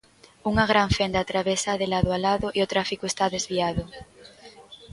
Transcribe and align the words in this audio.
Unha 0.51 0.65
gran 0.71 0.89
fenda 0.97 1.17
atravésaa 1.21 1.79
de 1.81 1.87
lado 1.93 2.09
a 2.17 2.19
lado 2.27 2.47
e 2.57 2.59
o 2.65 2.69
tráfico 2.73 3.05
está 3.07 3.25
desviado. 3.35 3.83